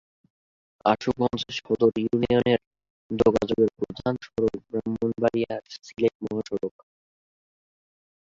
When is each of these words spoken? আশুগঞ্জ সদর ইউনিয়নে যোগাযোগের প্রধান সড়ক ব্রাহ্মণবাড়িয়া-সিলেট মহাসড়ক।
আশুগঞ্জ 0.85 1.41
সদর 1.57 1.91
ইউনিয়নে 2.01 2.55
যোগাযোগের 3.11 3.69
প্রধান 3.79 4.13
সড়ক 4.25 4.55
ব্রাহ্মণবাড়িয়া-সিলেট 4.67 6.15
মহাসড়ক। 6.23 6.75